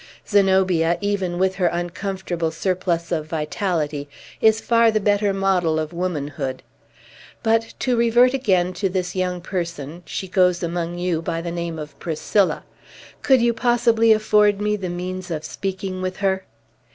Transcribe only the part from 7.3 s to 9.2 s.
But to revert again to this